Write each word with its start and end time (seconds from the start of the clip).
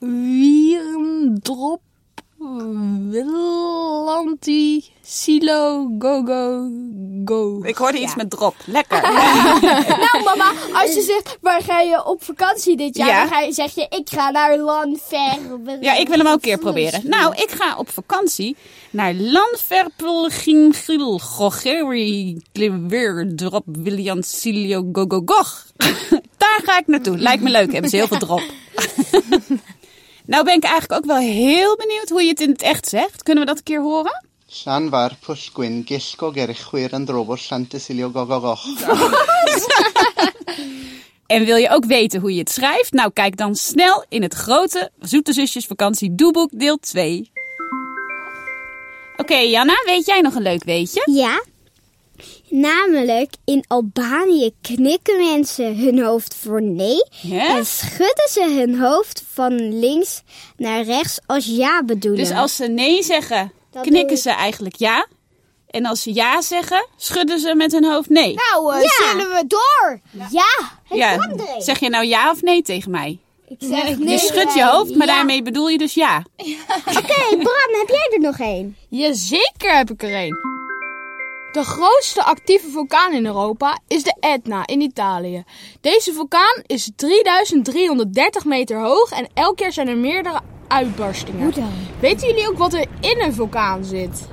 Wierendrop 0.00 1.80
Willanti 3.10 4.62
Silo 5.02 5.88
Go 5.98 6.22
Go. 7.24 7.60
Ik 7.62 7.76
hoorde 7.76 7.98
iets 7.98 8.14
met 8.14 8.30
drop. 8.30 8.54
Lekker. 8.64 9.02
Nou 10.12 10.24
mama, 10.24 10.52
als 10.72 10.94
je 10.94 11.00
zegt 11.02 11.38
waar 11.40 11.62
ga 11.62 11.80
je 11.80 12.04
op 12.06 12.24
vakantie 12.24 12.76
dit 12.76 12.96
jaar, 12.96 13.08
Ja. 13.08 13.20
dan 13.20 13.28
ga 13.32 13.40
je, 13.40 13.52
zeg 13.52 13.74
je 13.74 13.86
ik 13.88 14.08
ga 14.10 14.30
naar 14.30 14.58
Lanfer. 14.58 15.38
Ja, 15.80 15.96
ik 15.96 16.08
wil 16.08 16.18
hem 16.18 16.26
ook 16.26 16.32
een 16.34 16.40
keer 16.40 16.58
proberen. 16.58 17.00
Nou, 17.04 17.34
ik 17.34 17.50
ga 17.50 17.76
op 17.76 17.90
vakantie 17.90 18.56
naar 18.90 19.14
Landverpelgingil 19.14 21.18
Gogeri 21.18 22.42
Kliwer 22.52 23.32
Drop 23.36 23.64
William 23.66 24.22
Silio 24.22 24.88
Gogogog. 24.92 25.66
Daar 26.36 26.60
ga 26.64 26.78
ik 26.78 26.86
naartoe. 26.86 27.18
Lijkt 27.18 27.42
me 27.42 27.50
leuk, 27.50 27.72
hebben 27.72 27.90
ze 27.90 27.96
heel 27.96 28.06
veel 28.06 28.18
drop. 28.18 28.42
nou 30.26 30.44
ben 30.44 30.54
ik 30.54 30.62
eigenlijk 30.64 30.92
ook 30.92 31.04
wel 31.04 31.16
heel 31.18 31.76
benieuwd 31.76 32.08
hoe 32.08 32.22
je 32.22 32.28
het 32.28 32.40
in 32.40 32.50
het 32.50 32.62
echt 32.62 32.88
zegt. 32.88 33.22
Kunnen 33.22 33.42
we 33.44 33.48
dat 33.48 33.58
een 33.58 33.64
keer 33.64 33.80
horen? 33.82 34.24
Llan 34.50 34.88
far 34.90 35.12
pwll 35.22 35.42
gwyn 35.54 35.76
gisgo 35.86 36.32
gerchwyr 36.34 36.96
yn 36.98 37.04
drofod 37.06 37.38
Llantysilio 37.46 38.10
gogogoch. 38.10 38.66
En 41.30 41.44
wil 41.44 41.56
je 41.56 41.68
ook 41.70 41.84
weten 41.84 42.20
hoe 42.20 42.32
je 42.32 42.38
het 42.38 42.50
schrijft? 42.50 42.92
Nou, 42.92 43.10
kijk 43.12 43.36
dan 43.36 43.54
snel 43.54 44.04
in 44.08 44.22
het 44.22 44.34
grote 44.34 44.90
Zoete 45.00 45.32
Zusjes 45.32 45.66
Vakantie 45.66 46.14
Doeboek 46.14 46.50
deel 46.52 46.78
2. 46.78 47.30
Oké, 49.16 49.36
Janna, 49.36 49.82
weet 49.84 50.06
jij 50.06 50.20
nog 50.20 50.34
een 50.34 50.42
leuk 50.42 50.64
weetje? 50.64 51.02
Ja. 51.12 51.44
Namelijk 52.48 53.34
in 53.44 53.64
Albanië 53.68 54.50
knikken 54.60 55.18
mensen 55.18 55.76
hun 55.76 56.02
hoofd 56.02 56.34
voor 56.34 56.62
nee 56.62 57.04
en 57.30 57.66
schudden 57.66 58.28
ze 58.30 58.54
hun 58.58 58.78
hoofd 58.78 59.24
van 59.32 59.78
links 59.78 60.22
naar 60.56 60.82
rechts 60.82 61.20
als 61.26 61.46
ja 61.46 61.84
bedoelen. 61.84 62.24
Dus 62.24 62.36
als 62.36 62.56
ze 62.56 62.66
nee 62.66 63.02
zeggen, 63.02 63.52
Dat 63.70 63.82
knikken 63.86 64.16
ze 64.16 64.30
eigenlijk 64.30 64.76
ja. 64.76 65.06
En 65.70 65.86
als 65.86 66.02
ze 66.02 66.14
ja 66.14 66.40
zeggen, 66.42 66.86
schudden 66.96 67.38
ze 67.38 67.54
met 67.54 67.72
hun 67.72 67.84
hoofd 67.84 68.08
nee. 68.08 68.34
nou, 68.34 68.74
eh, 68.74 68.88
zullen 68.90 69.28
we 69.28 69.44
door? 69.46 70.00
Ja, 70.30 70.70
het 70.88 70.98
ja, 70.98 71.16
kan 71.16 71.30
erin. 71.30 71.62
zeg 71.62 71.78
je 71.78 71.88
nou 71.88 72.04
ja 72.04 72.30
of 72.30 72.42
nee 72.42 72.62
tegen 72.62 72.90
mij? 72.90 73.18
Ik 73.48 73.56
zeg 73.58 73.88
je 73.88 73.96
nee, 73.96 74.18
schudt 74.18 74.54
je 74.54 74.64
hoofd, 74.64 74.94
maar 74.96 75.06
Ja. 75.06 75.14
daarmee 75.14 75.42
bedoel 75.42 75.68
je 75.68 75.78
dus 75.78 75.94
ja. 75.94 76.24
Oké, 76.98 77.26
Bram, 77.28 77.72
heb 77.78 77.88
jij 77.88 78.10
er 78.12 78.20
nog 78.20 78.38
één? 78.38 78.76
Jazeker 78.88 79.76
heb 79.76 79.90
ik 79.90 80.02
er 80.02 80.14
een. 80.24 80.36
De 81.52 81.64
grootste 81.64 82.24
actieve 82.24 82.70
vulkaan 82.70 83.12
in 83.12 83.26
Europa 83.26 83.78
is 83.88 84.02
de 84.02 84.16
Etna 84.20 84.66
in 84.66 84.80
Italië. 84.80 85.44
Deze 85.80 86.12
vulkaan 86.12 86.62
is 86.66 86.90
3330 86.96 88.44
meter 88.44 88.80
hoog 88.80 89.10
en 89.10 89.28
elk 89.34 89.58
jaar 89.58 89.72
zijn 89.72 89.88
er 89.88 89.96
meerdere 89.96 90.40
uitbarstingen. 90.70 91.42
Hoe 91.42 91.52
dan? 91.52 91.70
Weten 92.00 92.28
jullie 92.28 92.48
ook 92.48 92.58
wat 92.58 92.72
er 92.72 92.86
in 93.00 93.20
een 93.20 93.34
vulkaan 93.34 93.84
zit? 93.84 94.28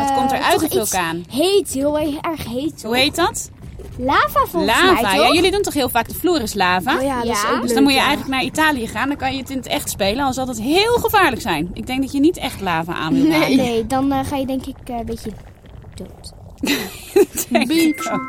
Wat 0.00 0.12
komt 0.14 0.32
er 0.32 0.38
uit 0.38 0.62
iets 0.62 0.74
vulkaan? 0.74 1.24
Heet, 1.30 1.72
heel 1.72 1.98
erg 1.98 2.44
heet. 2.44 2.82
Hoe 2.82 2.96
heet 2.96 3.16
dat? 3.16 3.50
Lava 3.98 4.46
volgens 4.46 4.80
Lava. 4.80 5.00
mij, 5.00 5.16
Ja, 5.16 5.32
jullie 5.32 5.50
doen 5.50 5.62
toch 5.62 5.74
heel 5.74 5.88
vaak 5.88 6.08
de 6.08 6.14
Floris 6.14 6.54
lava? 6.54 6.96
Oh 6.96 7.02
ja, 7.02 7.16
dat 7.22 7.36
is 7.36 7.44
ook 7.52 7.62
Dus 7.62 7.74
dan 7.74 7.82
moet 7.82 7.92
je 7.92 7.98
ja. 7.98 8.04
eigenlijk 8.04 8.34
naar 8.34 8.44
Italië 8.44 8.86
gaan. 8.86 9.08
Dan 9.08 9.16
kan 9.16 9.32
je 9.32 9.40
het 9.40 9.50
in 9.50 9.56
het 9.56 9.66
echt 9.66 9.90
spelen. 9.90 10.18
Anders 10.18 10.36
zal 10.36 10.46
dat 10.46 10.58
heel 10.58 10.94
gevaarlijk 10.94 11.42
zijn. 11.42 11.70
Ik 11.72 11.86
denk 11.86 12.02
dat 12.02 12.12
je 12.12 12.20
niet 12.20 12.36
echt 12.36 12.60
lava 12.60 12.92
aan 12.92 13.14
wil 13.14 13.30
raken. 13.30 13.56
Nee, 13.56 13.86
dan 13.86 14.12
eh, 14.12 14.26
ga 14.26 14.36
je 14.36 14.46
denk 14.46 14.66
ik 14.66 14.76
eh, 14.84 14.96
een 14.96 15.04
beetje 15.04 15.32
dood. 15.94 16.32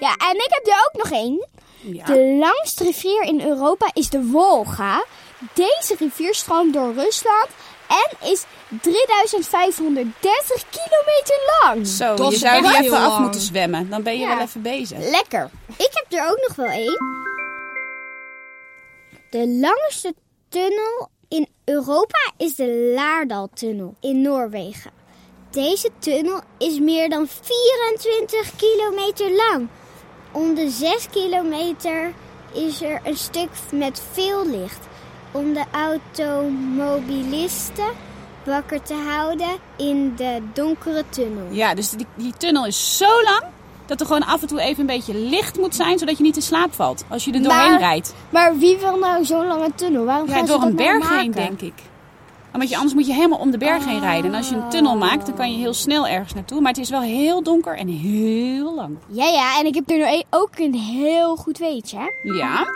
Ja, 0.00 0.16
en 0.30 0.34
ik 0.34 0.48
heb 0.48 0.66
er 0.66 0.86
ook 0.86 1.02
nog 1.02 1.12
één. 1.12 1.46
Ja. 1.80 2.04
De 2.04 2.36
langste 2.40 2.84
rivier 2.84 3.22
in 3.22 3.40
Europa 3.40 3.90
is 3.92 4.10
de 4.10 4.24
Wolga. 4.26 5.04
Deze 5.54 5.94
rivier 5.98 6.34
stroomt 6.34 6.72
door 6.74 6.94
Rusland 6.94 7.48
en 7.88 8.28
is 8.30 8.44
3530 8.80 10.64
kilometer 10.70 11.38
lang. 11.62 11.86
Zo, 11.86 12.14
Dat 12.14 12.30
je 12.32 12.38
zou 12.38 12.62
die 12.62 12.78
even 12.78 12.96
af 12.98 13.18
moeten 13.18 13.40
zwemmen. 13.40 13.90
Dan 13.90 14.02
ben 14.02 14.12
je 14.12 14.18
Ja. 14.26 14.36
wel 14.36 14.44
even 14.44 14.62
bezig. 14.62 14.98
Lekker. 14.98 15.50
Ik 15.76 15.90
heb 15.92 16.06
er 16.20 16.30
ook 16.30 16.44
nog 16.48 16.56
wel 16.56 16.66
één. 16.70 16.98
De 19.30 19.48
langste 19.60 20.14
tunnel 20.48 21.08
in 21.28 21.48
Europa 21.64 22.32
is 22.36 22.54
de 22.54 22.92
Laardaltunnel 22.94 23.94
in 24.00 24.22
Noorwegen. 24.22 24.90
Deze 25.50 25.90
tunnel 25.98 26.40
is 26.58 26.78
meer 26.78 27.08
dan 27.08 27.28
24 27.42 28.50
kilometer 28.56 29.30
lang. 29.30 29.68
Om 30.32 30.54
de 30.54 30.68
6 30.70 31.08
kilometer 31.10 32.12
is 32.52 32.82
er 32.82 33.00
een 33.04 33.16
stuk 33.16 33.48
met 33.72 34.02
veel 34.12 34.46
licht. 34.46 34.78
Om 35.34 35.52
de 35.52 35.64
automobilisten 35.72 37.88
wakker 38.44 38.82
te 38.82 38.94
houden 38.94 39.48
in 39.76 40.12
de 40.16 40.42
donkere 40.52 41.04
tunnel. 41.08 41.46
Ja, 41.50 41.74
dus 41.74 41.90
die, 41.90 42.06
die 42.14 42.32
tunnel 42.38 42.66
is 42.66 42.96
zo 42.96 43.22
lang 43.22 43.42
dat 43.86 44.00
er 44.00 44.06
gewoon 44.06 44.26
af 44.26 44.40
en 44.42 44.48
toe 44.48 44.60
even 44.60 44.80
een 44.80 44.86
beetje 44.86 45.14
licht 45.14 45.58
moet 45.58 45.74
zijn, 45.74 45.98
zodat 45.98 46.16
je 46.16 46.22
niet 46.22 46.36
in 46.36 46.42
slaap 46.42 46.74
valt 46.74 47.04
als 47.08 47.24
je 47.24 47.32
er 47.32 47.42
doorheen 47.42 47.70
Maar- 47.70 47.78
rijdt. 47.78 48.14
Maar 48.30 48.56
wie 48.58 48.76
wil 48.78 48.98
nou 48.98 49.24
zo'n 49.24 49.46
lange 49.46 49.74
tunnel? 49.74 50.04
Waarom 50.04 50.28
Ja, 50.28 50.34
gaan 50.34 50.46
ze 50.46 50.52
door 50.52 50.62
een 50.62 50.74
nou 50.74 50.98
berg 51.00 51.18
heen, 51.20 51.30
denk 51.30 51.60
ik. 51.60 51.74
Omdat 52.52 52.68
je, 52.68 52.74
anders 52.76 52.94
moet 52.94 53.06
je 53.06 53.12
helemaal 53.12 53.38
om 53.38 53.50
de 53.50 53.58
berg 53.58 53.84
heen 53.84 54.00
rijden. 54.00 54.30
En 54.30 54.36
als 54.36 54.48
je 54.48 54.54
een 54.54 54.68
tunnel 54.68 54.96
maakt, 54.96 55.26
dan 55.26 55.34
kan 55.34 55.52
je 55.52 55.58
heel 55.58 55.74
snel 55.74 56.06
ergens 56.08 56.34
naartoe. 56.34 56.60
Maar 56.60 56.72
het 56.72 56.80
is 56.80 56.90
wel 56.90 57.00
heel 57.00 57.42
donker 57.42 57.76
en 57.76 57.88
heel 57.88 58.74
lang. 58.74 58.96
Ja, 59.08 59.26
ja, 59.26 59.58
en 59.58 59.66
ik 59.66 59.74
heb 59.74 59.90
er 59.90 60.24
ook 60.30 60.58
een 60.58 60.74
heel 60.74 61.36
goed 61.36 61.58
weetje. 61.58 61.98
Ja? 62.22 62.66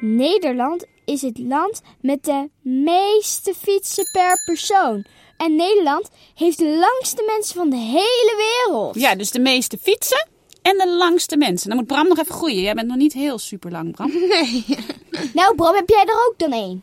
Nederland 0.00 0.86
is 1.08 1.22
het 1.22 1.38
land 1.38 1.80
met 2.00 2.24
de 2.24 2.50
meeste 2.62 3.54
fietsen 3.60 4.08
per 4.12 4.42
persoon. 4.44 5.04
En 5.36 5.56
Nederland 5.56 6.10
heeft 6.34 6.58
de 6.58 6.78
langste 6.90 7.22
mensen 7.26 7.54
van 7.56 7.70
de 7.70 7.76
hele 7.76 8.34
wereld. 8.66 8.94
Ja, 8.94 9.14
dus 9.14 9.30
de 9.30 9.40
meeste 9.40 9.78
fietsen 9.82 10.28
en 10.62 10.76
de 10.78 10.88
langste 10.88 11.36
mensen. 11.36 11.68
Dan 11.68 11.78
moet 11.78 11.86
Bram 11.86 12.08
nog 12.08 12.18
even 12.18 12.34
groeien. 12.34 12.60
Jij 12.62 12.74
bent 12.74 12.88
nog 12.88 12.96
niet 12.96 13.12
heel 13.12 13.38
super 13.38 13.70
lang, 13.70 13.92
Bram. 13.94 14.12
Nou, 15.32 15.54
Bram, 15.54 15.74
heb 15.74 15.88
jij 15.88 16.04
er 16.06 16.26
ook 16.28 16.34
dan 16.36 16.52
één? 16.52 16.82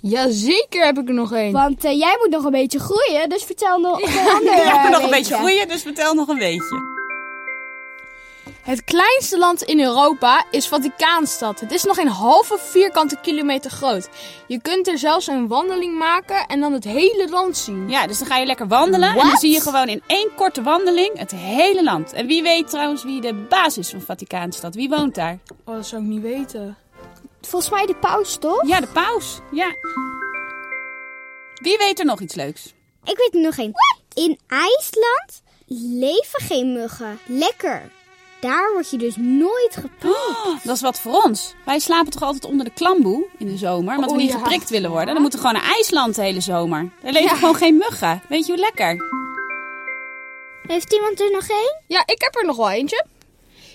Jazeker 0.00 0.84
heb 0.84 0.98
ik 0.98 1.08
er 1.08 1.14
nog 1.14 1.32
één. 1.32 1.52
Want 1.52 1.84
eh, 1.84 1.98
jij 1.98 2.16
moet 2.20 2.30
nog 2.30 2.44
een 2.44 2.50
beetje 2.50 2.78
groeien, 2.78 3.28
dus 3.28 3.44
vertel 3.44 3.78
nog 3.80 4.00
een 4.02 4.28
ander 4.28 4.56
Jij 4.56 4.64
moet 4.64 4.84
eh, 4.84 4.90
nog 4.90 5.02
een 5.02 5.10
weetje. 5.10 5.10
beetje 5.10 5.34
groeien, 5.34 5.68
dus 5.68 5.82
vertel 5.82 6.14
nog 6.14 6.28
een 6.28 6.38
beetje. 6.38 6.95
Het 8.66 8.84
kleinste 8.84 9.38
land 9.38 9.62
in 9.62 9.80
Europa 9.80 10.44
is 10.50 10.68
Vaticaanstad. 10.68 11.60
Het 11.60 11.72
is 11.72 11.84
nog 11.84 11.98
een 11.98 12.08
halve 12.08 12.58
vierkante 12.58 13.16
kilometer 13.22 13.70
groot. 13.70 14.08
Je 14.46 14.60
kunt 14.60 14.88
er 14.88 14.98
zelfs 14.98 15.26
een 15.26 15.48
wandeling 15.48 15.98
maken 15.98 16.46
en 16.46 16.60
dan 16.60 16.72
het 16.72 16.84
hele 16.84 17.28
land 17.30 17.56
zien. 17.56 17.88
Ja, 17.90 18.06
dus 18.06 18.18
dan 18.18 18.26
ga 18.26 18.36
je 18.36 18.46
lekker 18.46 18.68
wandelen 18.68 19.08
en 19.08 19.26
dan 19.26 19.36
zie 19.36 19.52
je 19.52 19.60
gewoon 19.60 19.88
in 19.88 20.02
één 20.06 20.30
korte 20.34 20.62
wandeling 20.62 21.18
het 21.18 21.30
hele 21.30 21.82
land. 21.82 22.12
En 22.12 22.26
wie 22.26 22.42
weet 22.42 22.70
trouwens 22.70 23.04
wie 23.04 23.20
de 23.20 23.34
baas 23.34 23.78
is 23.78 23.90
van 23.90 24.00
Vaticaanstad? 24.00 24.74
Wie 24.74 24.88
woont 24.88 25.14
daar? 25.14 25.38
Oh, 25.64 25.74
dat 25.74 25.86
zou 25.86 26.02
ik 26.02 26.08
niet 26.08 26.22
weten. 26.22 26.76
Volgens 27.40 27.70
mij 27.70 27.86
de 27.86 27.96
paus, 27.96 28.36
toch? 28.36 28.66
Ja, 28.66 28.80
de 28.80 28.88
paus. 28.92 29.38
Ja. 29.52 29.68
Wie 31.54 31.78
weet 31.78 31.98
er 31.98 32.04
nog 32.04 32.20
iets 32.20 32.34
leuks? 32.34 32.74
Ik 33.04 33.16
weet 33.16 33.34
er 33.34 33.40
nog 33.40 33.56
één. 33.56 33.72
In 34.14 34.38
IJsland 34.46 35.42
leven 35.66 36.40
geen 36.40 36.72
muggen. 36.72 37.18
Lekker. 37.26 37.90
Daar 38.46 38.72
word 38.72 38.90
je 38.90 38.96
dus 38.96 39.16
nooit 39.16 39.76
geprikt. 39.80 40.16
Oh, 40.26 40.64
dat 40.64 40.74
is 40.76 40.80
wat 40.80 40.98
voor 41.00 41.22
ons. 41.22 41.54
Wij 41.64 41.78
slapen 41.78 42.12
toch 42.12 42.22
altijd 42.22 42.44
onder 42.44 42.64
de 42.64 42.72
klamboe 42.74 43.26
in 43.38 43.46
de 43.46 43.56
zomer, 43.56 43.94
omdat 43.94 44.10
we 44.10 44.16
Oh, 44.16 44.22
niet 44.22 44.32
ja. 44.32 44.38
geprikt 44.38 44.70
willen 44.70 44.90
worden. 44.90 45.12
Dan 45.12 45.22
moeten 45.22 45.40
we 45.40 45.46
gewoon 45.46 45.62
naar 45.62 45.72
IJsland 45.72 46.14
de 46.14 46.22
hele 46.22 46.40
zomer. 46.40 46.90
Daar 47.02 47.12
leven 47.12 47.36
gewoon 47.36 47.54
geen 47.54 47.76
muggen. 47.76 48.22
Weet 48.28 48.46
je 48.46 48.52
hoe 48.52 48.60
lekker? 48.60 48.96
Heeft 50.62 50.92
iemand 50.92 51.20
er 51.20 51.30
nog 51.30 51.48
één? 51.48 51.82
Ja, 51.86 52.02
ik 52.06 52.22
heb 52.22 52.36
er 52.36 52.44
nog 52.44 52.56
wel 52.56 52.70
eentje. 52.70 53.04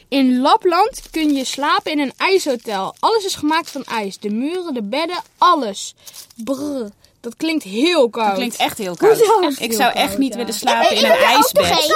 In 0.07 0.39
Lapland 0.39 1.01
kun 1.11 1.33
je 1.35 1.45
slapen 1.45 1.91
in 1.91 1.99
een 1.99 2.13
ijshotel. 2.17 2.95
Alles 2.99 3.25
is 3.25 3.35
gemaakt 3.35 3.69
van 3.71 3.83
ijs. 3.83 4.17
De 4.19 4.29
muren, 4.29 4.73
de 4.73 4.83
bedden, 4.83 5.17
alles. 5.37 5.95
Brr, 6.43 6.89
dat 7.19 7.35
klinkt 7.37 7.63
heel 7.63 8.09
koud. 8.09 8.25
Dat 8.25 8.35
klinkt 8.35 8.55
echt 8.55 8.77
heel 8.77 8.95
koud. 8.95 9.17
Hoezo? 9.17 9.47
Ik 9.63 9.69
heel 9.69 9.77
zou 9.77 9.93
echt 9.93 10.07
koud, 10.07 10.17
niet 10.17 10.31
ja. 10.31 10.37
willen 10.37 10.53
slapen 10.53 10.95
in 10.95 11.05
een 11.05 11.11
ijsbed. 11.11 11.95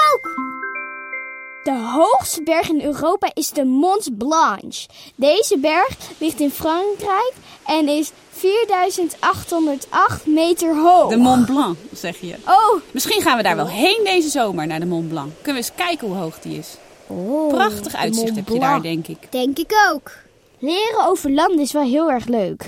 De 1.65 1.89
hoogste 1.93 2.43
berg 2.43 2.69
in 2.69 2.81
Europa 2.81 3.31
is 3.33 3.49
de 3.49 3.65
Mont 3.65 4.17
Blanc. 4.17 4.85
Deze 5.15 5.57
berg 5.57 5.97
ligt 6.17 6.39
in 6.39 6.51
Frankrijk 6.51 7.33
en 7.65 7.87
is 7.87 8.11
4808 8.29 10.25
meter 10.25 10.75
hoog. 10.75 11.09
De 11.09 11.17
Mont 11.17 11.45
Blanc, 11.45 11.77
zeg 11.93 12.17
je. 12.19 12.35
Oh, 12.47 12.81
Misschien 12.91 13.21
gaan 13.21 13.37
we 13.37 13.43
daar 13.43 13.55
wel 13.55 13.67
heen 13.67 14.01
deze 14.03 14.29
zomer 14.29 14.67
naar 14.67 14.79
de 14.79 14.85
Mont 14.85 15.09
Blanc. 15.09 15.31
Kunnen 15.41 15.61
we 15.61 15.67
eens 15.69 15.85
kijken 15.85 16.07
hoe 16.07 16.17
hoog 16.17 16.39
die 16.39 16.57
is. 16.57 16.77
oh 17.07 17.53
Prachtig 17.53 17.95
uitzicht 17.95 18.35
heb 18.35 18.47
je 18.47 18.59
daar, 18.59 18.81
denk 18.81 19.07
ik. 19.07 19.17
Denk 19.29 19.57
ik 19.57 19.73
ook. 19.93 20.11
Leren 20.59 21.07
over 21.07 21.31
land 21.31 21.59
is 21.59 21.71
wel 21.71 21.83
heel 21.83 22.11
erg 22.11 22.25
leuk. 22.25 22.65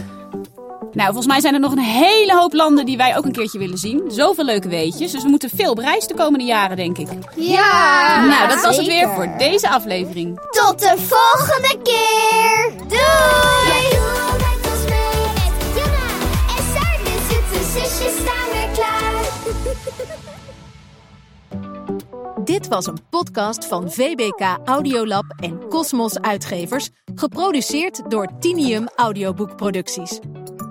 Nou, 0.97 1.09
volgens 1.09 1.27
mij 1.27 1.39
zijn 1.39 1.53
er 1.53 1.59
nog 1.59 1.71
een 1.71 1.79
hele 1.79 2.35
hoop 2.35 2.53
landen 2.53 2.85
die 2.85 2.97
wij 2.97 3.17
ook 3.17 3.25
een 3.25 3.31
keertje 3.31 3.59
willen 3.59 3.77
zien. 3.77 4.03
Zoveel 4.07 4.45
leuke 4.45 4.67
weetjes. 4.67 5.11
Dus 5.11 5.23
we 5.23 5.29
moeten 5.29 5.49
veel 5.49 5.71
op 5.71 5.77
reis 5.77 6.07
de 6.07 6.13
komende 6.13 6.45
jaren, 6.45 6.75
denk 6.75 6.97
ik. 6.97 7.07
Ja! 7.35 8.25
nou, 8.25 8.47
dat 8.47 8.61
was 8.61 8.77
het 8.77 8.87
weer 8.87 9.09
voor 9.09 9.33
deze 9.37 9.69
aflevering. 9.69 10.39
Tot 10.51 10.79
de 10.79 10.93
volgende 10.97 11.81
keer! 11.83 12.71
Doei! 12.87 13.95
Dit 22.43 22.67
was 22.67 22.85
een 22.85 22.99
podcast 23.09 23.65
van 23.65 23.91
VBK 23.91 24.57
Audiolab 24.65 25.25
en 25.39 25.67
Cosmos 25.69 26.19
Uitgevers, 26.19 26.89
geproduceerd 27.15 28.01
door 28.09 28.27
Tinium 28.39 28.87
Audioboekproducties. 28.95 30.19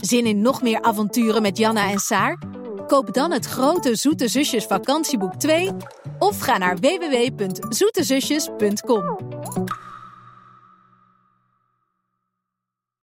Zin 0.06 0.26
in 0.26 0.40
nog 0.40 0.62
meer 0.62 0.82
avonturen 0.82 1.42
met 1.42 1.58
Janna 1.58 1.90
en 1.90 1.98
Saar? 1.98 2.38
Koop 2.86 3.14
dan 3.14 3.32
het 3.32 3.46
grote 3.46 3.96
Zoete 3.96 4.28
Zusjes 4.28 4.64
vakantieboek 4.64 5.34
2 5.34 5.70
of 6.18 6.40
ga 6.40 6.58
naar 6.58 6.76
www.zoetezusjes.com. 6.76 9.25